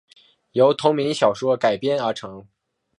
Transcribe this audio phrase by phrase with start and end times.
[0.53, 2.47] 由同名小说改编而成。